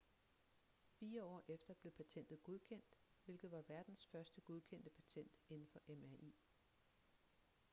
fire 0.99 1.23
år 1.23 1.43
efter 1.47 1.73
blev 1.73 1.91
patentet 1.93 2.43
godkendt 2.43 2.85
hvilket 3.25 3.51
var 3.51 3.61
verdens 3.67 4.07
første 4.11 4.41
godkendte 4.41 4.89
patent 4.89 5.31
inden 5.49 5.67
for 5.73 5.79
mri 5.93 6.35